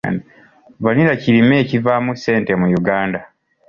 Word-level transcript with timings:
Vanilla 0.83 1.13
kirime 1.21 1.55
ekivaamu 1.63 2.11
ssente 2.15 2.51
mu 2.61 2.67
Uganda. 2.79 3.19